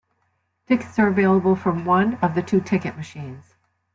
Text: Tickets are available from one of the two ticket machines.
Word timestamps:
Tickets 0.67 0.97
are 0.97 1.07
available 1.09 1.55
from 1.55 1.85
one 1.85 2.15
of 2.23 2.33
the 2.33 2.41
two 2.41 2.59
ticket 2.59 2.97
machines. 2.97 3.53